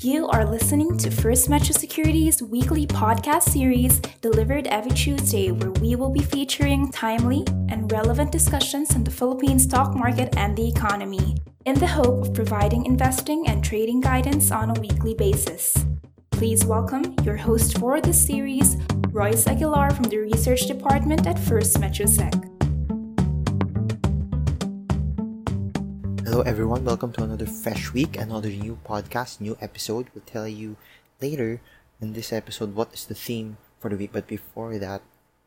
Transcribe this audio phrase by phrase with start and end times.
[0.00, 5.96] You are listening to First Metro Securities weekly podcast series delivered every Tuesday, where we
[5.96, 11.36] will be featuring timely and relevant discussions on the Philippine stock market and the economy,
[11.66, 15.74] in the hope of providing investing and trading guidance on a weekly basis.
[16.30, 18.76] Please welcome your host for this series,
[19.10, 22.06] Royce Aguilar from the Research Department at First Metro
[26.28, 26.84] Hello, everyone.
[26.84, 30.12] Welcome to another fresh week, another new podcast, new episode.
[30.12, 30.76] We'll tell you
[31.22, 31.62] later
[32.02, 34.12] in this episode what is the theme for the week.
[34.12, 35.00] But before that,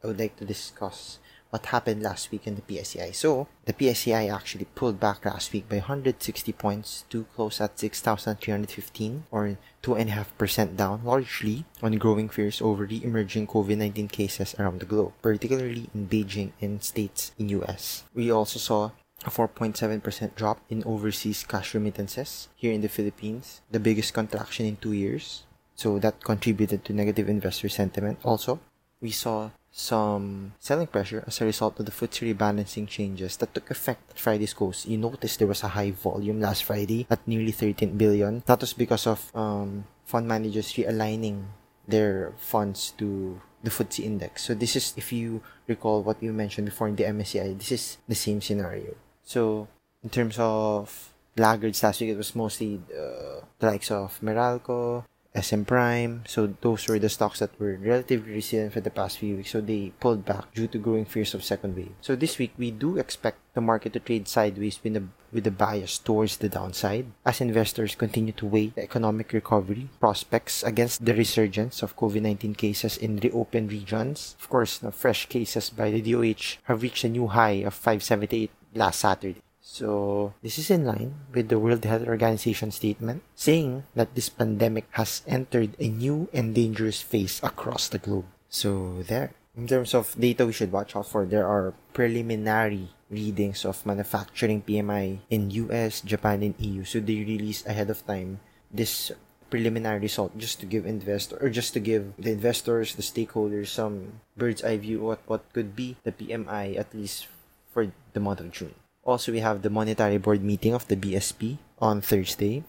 [0.04, 1.20] I would like to discuss
[1.52, 3.14] what happened last week in the PSEI.
[3.14, 9.26] So, the PSEI actually pulled back last week by 160 points to close at 6,315
[9.30, 14.88] or 2.5% down, largely on growing fears over the emerging COVID 19 cases around the
[14.88, 18.04] globe, particularly in Beijing and states in US.
[18.16, 18.90] We also saw
[19.26, 24.78] a 4.7% drop in overseas cash remittances here in the Philippines, the biggest contraction in
[24.78, 25.44] two years.
[25.76, 28.20] So that contributed to negative investor sentiment.
[28.24, 28.60] Also,
[29.00, 33.72] we saw some selling pressure as a result of the FTSE rebalancing changes that took
[33.72, 34.86] effect at Friday's close.
[34.86, 38.44] You noticed there was a high volume last Friday at nearly 13 billion.
[38.46, 41.46] That was because of um, fund managers realigning
[41.88, 44.44] their funds to the FTSE index.
[44.44, 47.98] So this is, if you recall what we mentioned before in the MSCI, this is
[48.08, 48.96] the same scenario.
[49.32, 49.70] So,
[50.04, 55.64] in terms of laggards last week, it was mostly uh, the likes of Meralco, SM
[55.64, 56.24] Prime.
[56.28, 59.52] So those were the stocks that were relatively resilient for the past few weeks.
[59.52, 61.96] So they pulled back due to growing fears of second wave.
[62.02, 65.52] So this week we do expect the market to trade sideways with a with a
[65.52, 71.16] bias towards the downside as investors continue to weigh the economic recovery prospects against the
[71.16, 74.36] resurgence of COVID-19 cases in reopened regions.
[74.42, 79.00] Of course, fresh cases by the DOH have reached a new high of 578 last
[79.00, 79.42] Saturday.
[79.62, 84.90] So, this is in line with the World Health Organization statement saying that this pandemic
[84.98, 88.26] has entered a new and dangerous phase across the globe.
[88.50, 89.32] So, there.
[89.56, 94.64] In terms of data we should watch out for, there are preliminary readings of manufacturing
[94.64, 96.84] PMI in US, Japan, and EU.
[96.84, 98.42] So, they release ahead of time
[98.74, 99.12] this
[99.52, 104.24] preliminary result just to give investor or just to give the investors, the stakeholders some
[104.36, 107.28] bird's eye view what what could be the PMI at least
[107.72, 108.76] for the month of June.
[109.04, 112.64] Also, we have the Monetary Board meeting of the BSP on Thursday.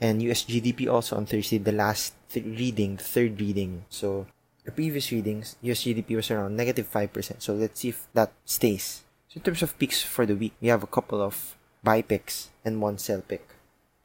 [0.00, 3.84] And US GDP also on Thursday, the last th- reading, third reading.
[3.88, 4.26] So,
[4.64, 7.40] the previous readings, US GDP was around negative 5%.
[7.40, 9.04] So, let's see if that stays.
[9.28, 12.50] So, in terms of picks for the week, we have a couple of buy picks
[12.64, 13.55] and one sell pick.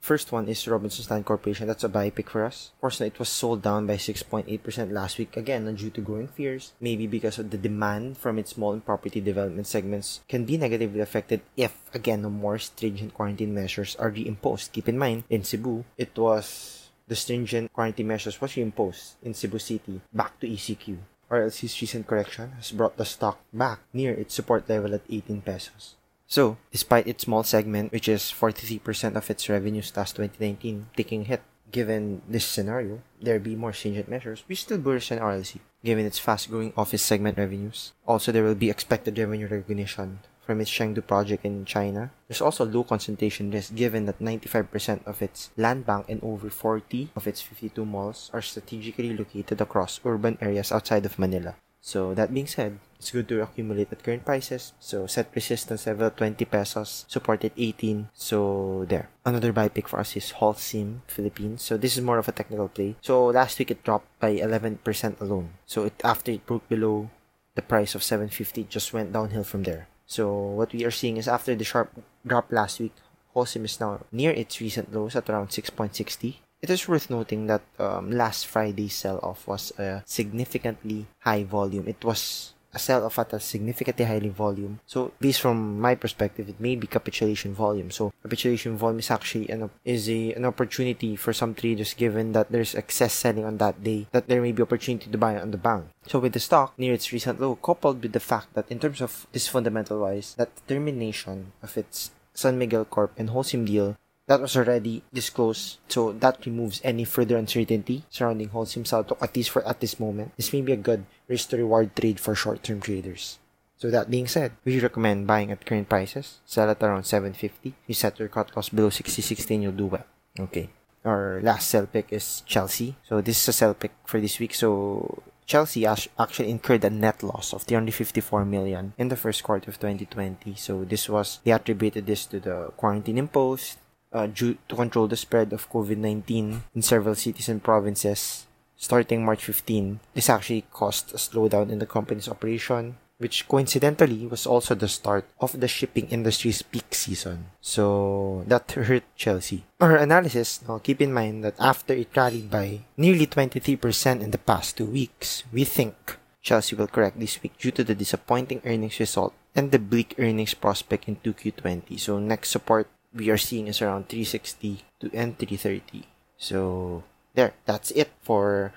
[0.01, 1.67] First one is Robinsons Land Corporation.
[1.67, 2.71] That's a buy pick for us.
[2.73, 4.49] Of course, it was sold down by 6.8%
[4.91, 5.37] last week.
[5.37, 6.73] Again, due to growing fears.
[6.81, 11.01] Maybe because of the demand from its small and property development segments can be negatively
[11.01, 14.71] affected if, again, more stringent quarantine measures are reimposed.
[14.71, 19.59] Keep in mind, in Cebu, it was the stringent quarantine measures was reimposed in Cebu
[19.59, 20.97] City back to ECQ.
[21.29, 25.95] RLC's recent correction has brought the stock back near its support level at 18 pesos.
[26.31, 31.43] So, despite its small segment, which is 43% of its revenues last 2019, taking hit,
[31.73, 36.19] given this scenario, there be more stringent measures, we still bullish on RLC, given its
[36.23, 37.91] fast-growing office segment revenues.
[38.07, 42.11] Also, there will be expected revenue recognition from its Chengdu project in China.
[42.29, 47.09] There's also low concentration risk given that 95% of its land bank and over 40
[47.13, 51.55] of its 52 malls are strategically located across urban areas outside of Manila.
[51.81, 54.73] So that being said, it's good to accumulate at current prices.
[54.79, 58.13] So set resistance level at 20 pesos, support at 18.
[58.13, 59.09] So there.
[59.25, 61.63] Another buy pick for us is Holcim Philippines.
[61.63, 62.95] So this is more of a technical play.
[63.01, 64.85] So last week it dropped by 11%
[65.19, 65.57] alone.
[65.65, 67.09] So it after it broke below
[67.55, 69.87] the price of 750, it just went downhill from there.
[70.05, 71.89] So what we are seeing is after the sharp
[72.21, 72.93] drop last week,
[73.35, 77.61] Holcim is now near its recent lows at around 6.60 it is worth noting that
[77.79, 81.87] um, last Friday's sell-off was a significantly high volume.
[81.87, 84.79] It was a sell-off at a significantly high volume.
[84.85, 87.91] So, based from my perspective, it may be capitulation volume.
[87.91, 92.51] So, capitulation volume is actually an is a an opportunity for some traders given that
[92.51, 95.57] there's excess selling on that day, that there may be opportunity to buy on the
[95.57, 95.85] bank.
[96.07, 99.01] So, with the stock near its recent low, coupled with the fact that in terms
[99.01, 104.41] of this fundamental wise, that termination of its San Miguel Corp and Holcim deal that
[104.41, 109.65] was already disclosed, so that removes any further uncertainty surrounding Holcim Salto, at least for
[109.67, 110.31] at this moment.
[110.37, 113.39] This may be a good risk to reward trade for short term traders.
[113.81, 117.73] So that being said, we recommend buying at current prices, sell at around 750.
[117.87, 120.05] You set your cut loss below 60.60 and you'll do well.
[120.39, 120.69] Okay.
[121.03, 122.95] Our last sell pick is Chelsea.
[123.09, 124.53] So this is a sell pick for this week.
[124.53, 129.79] So Chelsea actually incurred a net loss of 354 million in the first quarter of
[129.79, 130.53] 2020.
[130.55, 133.80] So this was they attributed this to the quarantine imposed
[134.13, 138.45] uh, due to control the spread of COVID-19 in several cities and provinces
[138.81, 139.99] starting March 15.
[140.13, 145.25] This actually caused a slowdown in the company's operation, which coincidentally was also the start
[145.39, 147.53] of the shipping industry's peak season.
[147.61, 149.63] So that hurt Chelsea.
[149.79, 153.77] Our analysis, now keep in mind that after it rallied by nearly 23%
[154.19, 157.93] in the past two weeks, we think Chelsea will correct this week due to the
[157.93, 161.99] disappointing earnings result and the bleak earnings prospect in 2Q20.
[161.99, 166.07] So next support we are seeing is around 360 to and 330.
[166.37, 167.03] So
[167.33, 168.73] there, that's it for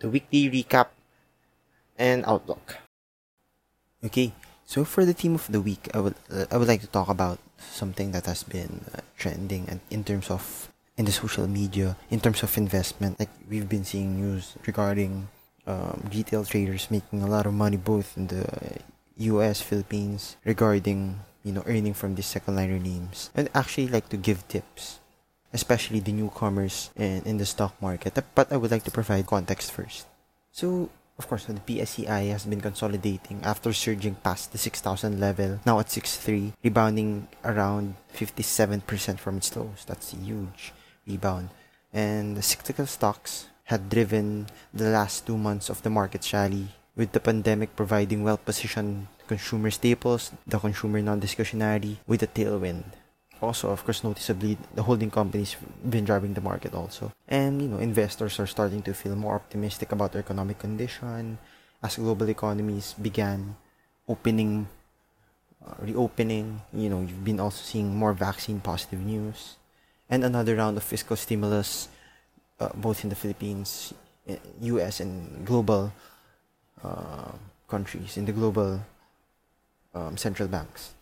[0.00, 0.88] the weekly recap
[1.96, 2.78] and outlook.
[4.04, 4.32] Okay,
[4.64, 7.08] so for the theme of the week, I would uh, I would like to talk
[7.08, 11.96] about something that has been uh, trending and in terms of in the social media,
[12.10, 13.18] in terms of investment.
[13.18, 15.28] Like we've been seeing news regarding
[15.66, 18.46] um, retail traders making a lot of money both in the
[19.18, 24.16] U.S., Philippines, regarding you know earning from these second liner names, and actually like to
[24.16, 25.00] give tips
[25.52, 28.18] especially the newcomers in, in the stock market.
[28.34, 30.06] But I would like to provide context first.
[30.52, 35.78] So, of course, the PSEI has been consolidating after surging past the 6,000 level, now
[35.80, 39.84] at 6.3, rebounding around 57% from its lows.
[39.86, 40.72] That's a huge
[41.06, 41.50] rebound.
[41.92, 47.12] And the cyclical stocks had driven the last two months of the market rally, with
[47.12, 52.84] the pandemic providing well-positioned consumer staples, the consumer non-discretionary, with a tailwind.
[53.40, 55.54] Also of course noticeably the holding companies
[55.88, 57.12] been driving the market also.
[57.28, 61.38] And you know investors are starting to feel more optimistic about the economic condition
[61.82, 63.54] as global economies began
[64.08, 64.66] opening
[65.62, 66.62] uh, reopening.
[66.74, 69.54] You know you've been also seeing more vaccine positive news.
[70.10, 71.86] And another round of fiscal stimulus
[72.58, 73.94] uh, both in the Philippines
[74.60, 75.92] US and global
[76.82, 77.32] uh,
[77.68, 78.80] countries in the global
[79.94, 80.94] um, central banks.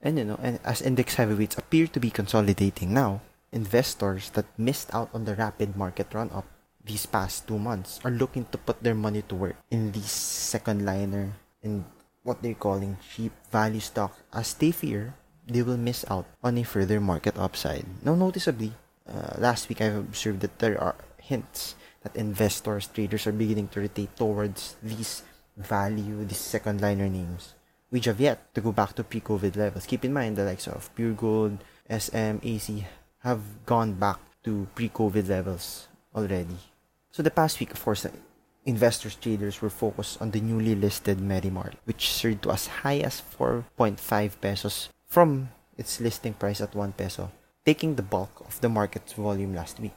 [0.00, 3.20] And you know, and as index heavyweights appear to be consolidating now,
[3.52, 6.46] investors that missed out on the rapid market run up
[6.84, 10.86] these past two months are looking to put their money to work in these second
[10.86, 11.32] liner
[11.62, 11.84] and
[12.22, 14.16] what they're calling cheap value stock.
[14.32, 15.14] As they fear
[15.46, 17.84] they will miss out on a further market upside.
[18.04, 18.72] Now, noticeably,
[19.08, 23.80] uh, last week I've observed that there are hints that investors, traders are beginning to
[23.80, 25.22] rotate towards these
[25.56, 27.54] value, these second liner names
[27.90, 29.86] which have yet to go back to pre-COVID levels.
[29.86, 31.58] Keep in mind the likes of Puregold,
[31.90, 32.86] SM, AC
[33.20, 36.56] have gone back to pre-COVID levels already.
[37.10, 38.06] So the past week, of course,
[38.64, 43.20] investors traders were focused on the newly listed MerryMart, which surged to as high as
[43.38, 47.30] 4.5 pesos from its listing price at 1 peso,
[47.66, 49.96] taking the bulk of the market's volume last week.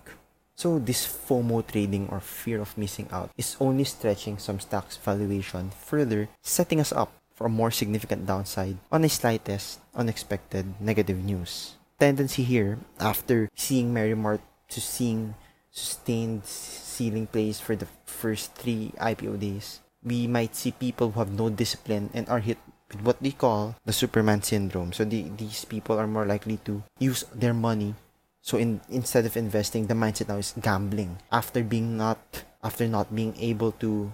[0.56, 5.72] So this FOMO trading or fear of missing out is only stretching some stocks valuation
[5.72, 11.76] further, setting us up for a more significant downside on a slightest unexpected negative news.
[12.00, 15.36] Tendency here, after seeing MerryMart to seeing
[15.72, 21.32] sustained ceiling plays for the first three IPO days, we might see people who have
[21.32, 22.58] no discipline and are hit
[22.92, 24.94] with what they call the Superman syndrome.
[24.94, 27.96] So the, these people are more likely to use their money.
[28.42, 31.18] So in instead of investing, the mindset now is gambling.
[31.32, 32.20] After being not
[32.62, 34.12] after not being able to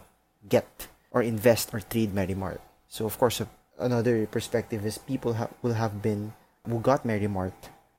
[0.47, 2.59] get or invest or trade MerryMart.
[2.89, 3.41] So of course,
[3.77, 6.33] another perspective is people ha- will have been
[6.67, 7.53] who got MerryMart,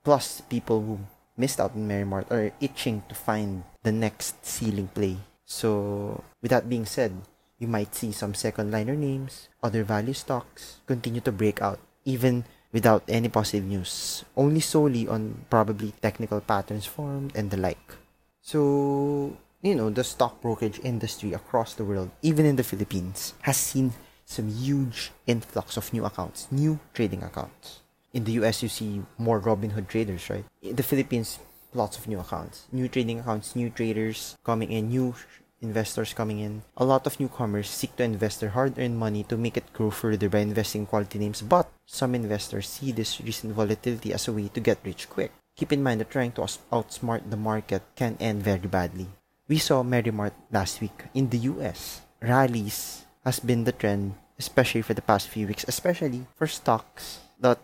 [0.04, 0.98] plus people who
[1.38, 5.16] missed out on MerryMart are itching to find the next ceiling play.
[5.46, 7.14] So with that being said,
[7.58, 12.44] you might see some second liner names, other value stocks continue to break out, even
[12.72, 17.94] without any positive news, only solely on probably technical patterns formed and the like.
[18.40, 23.56] So, you know, the stock brokerage industry across the world, even in the Philippines, has
[23.56, 23.92] seen
[24.30, 27.82] some huge influx of new accounts, new trading accounts.
[28.14, 30.44] In the US, you see more Robinhood traders, right?
[30.62, 31.40] In the Philippines,
[31.74, 35.14] lots of new accounts, new trading accounts, new traders coming in, new
[35.60, 36.62] investors coming in.
[36.76, 39.90] A lot of newcomers seek to invest their hard earned money to make it grow
[39.90, 44.32] further by investing in quality names, but some investors see this recent volatility as a
[44.32, 45.32] way to get rich quick.
[45.56, 49.08] Keep in mind that trying to outsmart the market can end very badly.
[49.48, 52.00] We saw MerryMart last week in the US.
[52.22, 57.58] Rallies has been the trend, especially for the past few weeks, especially for stocks that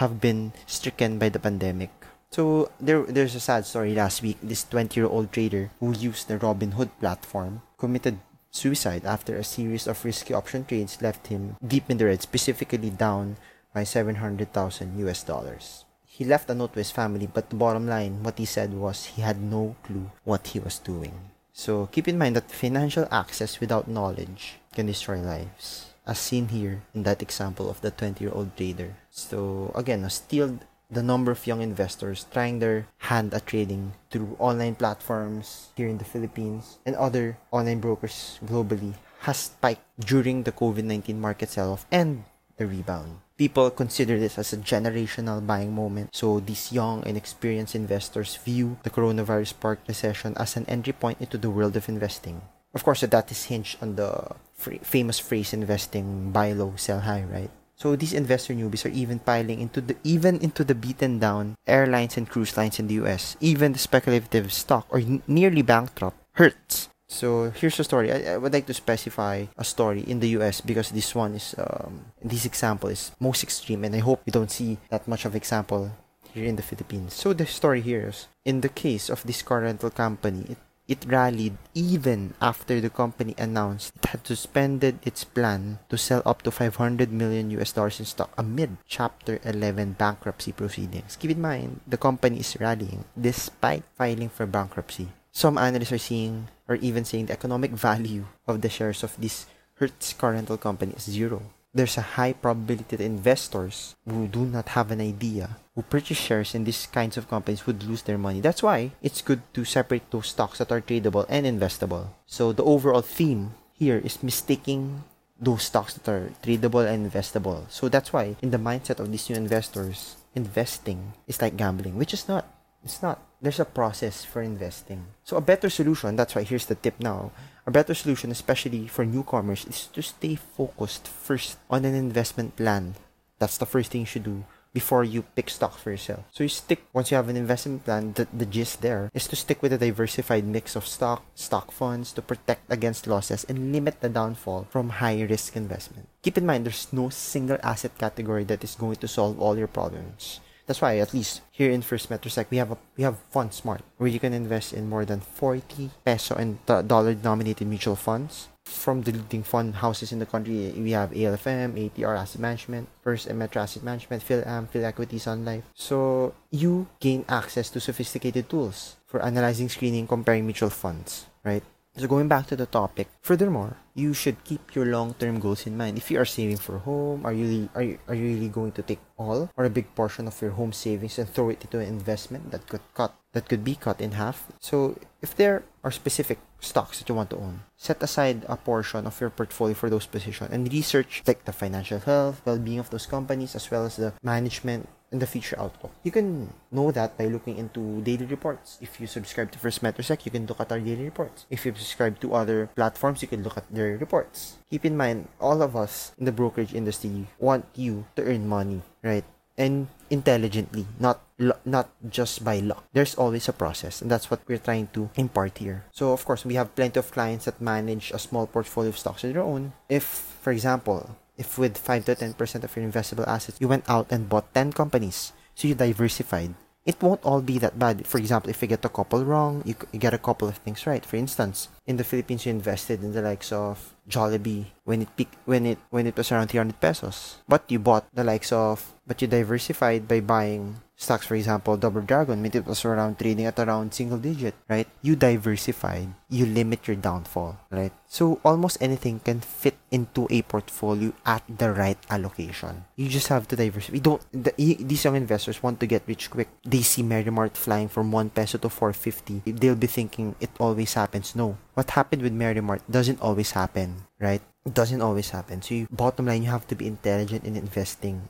[0.00, 1.90] have been stricken by the pandemic.
[2.30, 4.38] So there, there's a sad story last week.
[4.42, 8.18] This 20-year-old trader who used the Robinhood platform committed
[8.50, 12.90] suicide after a series of risky option trades left him deep in the red, specifically
[12.90, 13.36] down
[13.74, 15.84] by 700,000 US dollars.
[16.06, 19.04] He left a note to his family, but the bottom line, what he said was
[19.04, 21.12] he had no clue what he was doing.
[21.52, 26.82] So keep in mind that financial access without knowledge can destroy lives, as seen here
[26.94, 28.96] in that example of the 20 year old trader.
[29.10, 30.58] So again, a steal
[30.92, 35.96] the number of young investors trying their hand at trading through online platforms here in
[35.96, 41.72] the Philippines and other online brokers globally has spiked during the COVID 19 market sell
[41.72, 42.24] off and
[42.58, 43.18] the rebound.
[43.38, 46.14] People consider this as a generational buying moment.
[46.14, 51.20] So these young and experienced investors view the coronavirus sparked recession as an entry point
[51.20, 52.42] into the world of investing.
[52.74, 54.36] Of course, that is hinged on the
[54.82, 57.50] famous phrase investing buy low, sell high, right?
[57.76, 62.16] So these investor newbies are even piling into the even into the beaten down airlines
[62.16, 63.36] and cruise lines in the US.
[63.40, 66.88] Even the speculative stock or n- nearly bankrupt Hertz.
[67.08, 68.12] So here's a story.
[68.12, 71.54] I, I, would like to specify a story in the US because this one is
[71.58, 75.36] um, this example is most extreme, and I hope you don't see that much of
[75.36, 75.90] example
[76.32, 77.12] here in the Philippines.
[77.12, 80.58] So the story here is in the case of this car rental company, it
[80.88, 86.42] it rallied even after the company announced it had suspended its plan to sell up
[86.42, 91.16] to 500 million US dollars in stock amid Chapter 11 bankruptcy proceedings.
[91.16, 95.08] Keep in mind, the company is rallying despite filing for bankruptcy.
[95.32, 99.46] Some analysts are seeing or even saying the economic value of the shares of this
[99.76, 101.42] Hertz car rental company is zero
[101.74, 106.54] there's a high probability that investors who do not have an idea who purchase shares
[106.54, 108.40] in these kinds of companies would lose their money.
[108.40, 112.08] That's why it's good to separate those stocks that are tradable and investable.
[112.26, 115.04] So the overall theme here is mistaking
[115.40, 117.64] those stocks that are tradable and investable.
[117.70, 122.12] So that's why in the mindset of these new investors, investing is like gambling, which
[122.12, 122.46] is not.
[122.84, 123.22] It's not.
[123.40, 125.06] There's a process for investing.
[125.24, 127.32] So a better solution, that's why here's the tip now
[127.66, 132.94] a better solution, especially for newcomers, is to stay focused first on an investment plan.
[133.38, 136.24] That's the first thing you should do before you pick stocks for yourself.
[136.32, 139.36] So you stick once you have an investment plan, the, the gist there is to
[139.36, 144.00] stick with a diversified mix of stock, stock funds to protect against losses and limit
[144.00, 146.08] the downfall from high risk investment.
[146.22, 149.68] Keep in mind there's no single asset category that is going to solve all your
[149.68, 150.40] problems.
[150.66, 153.82] That's why at least here in First Metrosec we have a we have Fund Smart
[153.98, 159.02] where you can invest in more than 40 peso and dollar denominated mutual funds from
[159.02, 160.72] the leading fund houses in the country.
[160.76, 165.64] We have ALFM, ATR Asset Management, First and Metro Asset Management, PhilAm, PhilEquity, Sun Life.
[165.74, 171.62] So you gain access to sophisticated tools for analyzing, screening, comparing mutual funds, right?
[171.94, 175.98] So going back to the topic, furthermore, you should keep your long-term goals in mind.
[175.98, 178.82] If you are saving for home, are you are you, are you really going to
[178.82, 181.88] take all or a big portion of your home savings and throw it into an
[181.88, 184.48] investment that could cut that could be cut in half?
[184.58, 189.06] So if there are specific stocks that you want to own, set aside a portion
[189.06, 193.04] of your portfolio for those positions and research like the financial health, well-being of those
[193.04, 195.92] companies as well as the management and the future outlook.
[196.02, 198.78] You can know that by looking into daily reports.
[198.80, 201.44] If you subscribe to First Metrosec, you can look at our daily reports.
[201.50, 204.56] If you subscribe to other platforms, you can look at their reports.
[204.70, 208.80] Keep in mind, all of us in the brokerage industry want you to earn money,
[209.04, 209.24] right?
[209.58, 211.20] And intelligently, not
[211.66, 212.84] not just by luck.
[212.92, 215.84] There's always a process, and that's what we're trying to impart here.
[215.92, 219.24] So, of course, we have plenty of clients that manage a small portfolio of stocks
[219.24, 219.72] of their own.
[219.88, 220.04] If,
[220.40, 224.30] for example, if with 5 to 10% of your investable assets, you went out and
[224.30, 226.54] bought 10 companies, so you diversified,
[226.86, 228.06] it won't all be that bad.
[228.06, 230.86] For example, if you get a couple wrong, you, you get a couple of things
[230.86, 231.04] right.
[231.04, 235.36] For instance, in the Philippines, you invested in the likes of Jollibee when it peaked,
[235.44, 239.22] when it when it was around 300 pesos, but you bought the likes of, but
[239.22, 243.92] you diversified by buying stocks, for example, DoubleDragon, when it was around trading at around
[243.92, 244.86] single digit, right?
[245.02, 247.92] You diversified, you limit your downfall, right?
[248.06, 252.84] So almost anything can fit into a portfolio at the right allocation.
[252.96, 253.92] You just have to diversify.
[253.92, 254.22] We don't.
[254.30, 256.48] The, these young investors want to get rich quick.
[256.62, 259.42] They see Mart flying from one peso to 450.
[259.52, 261.34] They'll be thinking it always happens.
[261.34, 264.42] No, what happened with Mart doesn't always happen, right?
[264.64, 265.60] It doesn't always happen.
[265.60, 268.28] So you, bottom line, you have to be intelligent in investing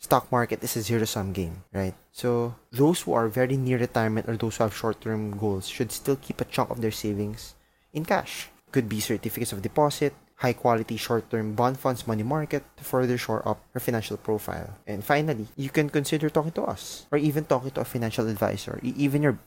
[0.00, 1.94] stock market is a zero sum game, right?
[2.10, 5.92] So those who are very near retirement or those who have short term goals should
[5.92, 7.54] still keep a chunk of their savings
[7.92, 8.48] in cash.
[8.72, 13.18] Could be certificates of deposit, high quality short term bond funds, money market to further
[13.18, 14.78] shore up your financial profile.
[14.86, 18.80] And finally, you can consider talking to us or even talking to a financial advisor,
[18.82, 19.38] even your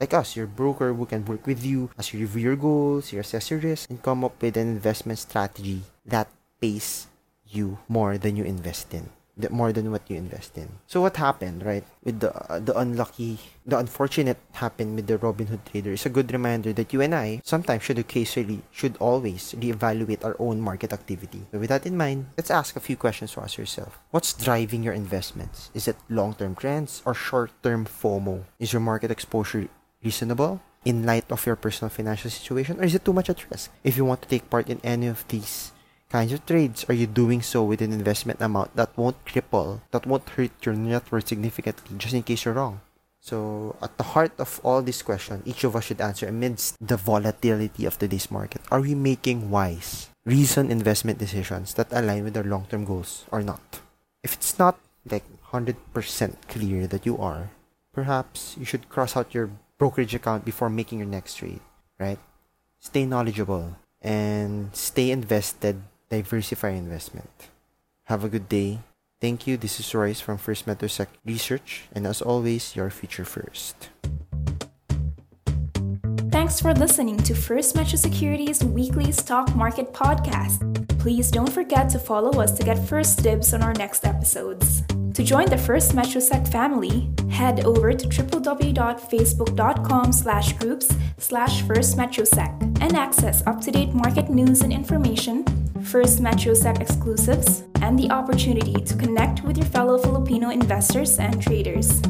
[0.00, 3.20] like us, your broker who can work with you as you review your goals, you
[3.20, 6.26] assess your risk, and come up with an investment strategy that
[6.58, 7.06] pays
[7.44, 9.10] you more than you invest in
[9.48, 10.68] more than what you invest in.
[10.86, 11.84] So what happened, right?
[12.04, 16.32] With the uh, the unlucky, the unfortunate happened with the Robinhood trader is a good
[16.32, 21.46] reminder that you and I sometimes should occasionally, should always reevaluate our own market activity.
[21.52, 23.98] So with that in mind, let's ask a few questions to ask yourself.
[24.10, 25.70] What's driving your investments?
[25.72, 28.44] Is it long-term trends or short-term FOMO?
[28.58, 29.68] Is your market exposure
[30.04, 30.60] reasonable?
[30.84, 33.70] in light of your personal financial situation or is it too much at risk?
[33.84, 35.72] If you want to take part in any of these
[36.10, 40.06] kinds of trades are you doing so with an investment amount that won't cripple, that
[40.06, 42.80] won't hurt your net worth significantly just in case you're wrong?
[43.20, 46.96] So, at the heart of all this question, each of us should answer amidst the
[46.96, 48.62] volatility of today's market.
[48.70, 53.42] Are we making wise, reasoned investment decisions that align with our long term goals or
[53.42, 53.80] not?
[54.24, 55.76] If it's not like 100%
[56.48, 57.50] clear that you are,
[57.92, 61.60] perhaps you should cross out your brokerage account before making your next trade,
[61.98, 62.18] right?
[62.80, 67.30] Stay knowledgeable and stay invested, diversify investment.
[68.04, 68.80] Have a good day.
[69.20, 69.56] Thank you.
[69.56, 73.90] This is Royce from First Metrosec Research, and as always, your future first.
[76.30, 80.58] Thanks for listening to First Metro Securities weekly stock market podcast.
[80.98, 84.82] Please don't forget to follow us to get first dibs on our next episodes.
[85.14, 92.80] To join the First Metrosec family, head over to www.facebook.com slash groups slash First Metrosec
[92.80, 95.44] and access up-to-date market news and information,
[95.84, 102.02] First Metrosec exclusives, and the opportunity to connect with your fellow Filipino investors and traders.